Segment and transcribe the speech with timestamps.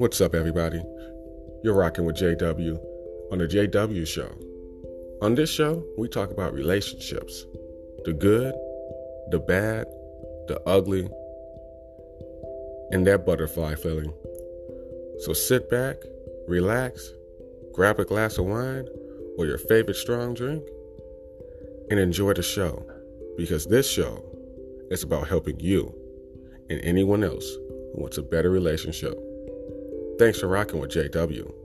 [0.00, 0.82] What's up, everybody?
[1.62, 2.80] You're rocking with JW
[3.30, 4.30] on the JW Show.
[5.20, 7.44] On this show, we talk about relationships
[8.06, 8.54] the good,
[9.30, 9.84] the bad,
[10.48, 11.06] the ugly,
[12.92, 14.10] and that butterfly feeling.
[15.18, 15.96] So sit back,
[16.48, 17.06] relax,
[17.74, 18.88] grab a glass of wine
[19.36, 20.66] or your favorite strong drink,
[21.90, 22.86] and enjoy the show
[23.36, 24.24] because this show
[24.90, 25.94] is about helping you
[26.70, 29.14] and anyone else who wants a better relationship.
[30.20, 31.59] Thanks for rocking with JW.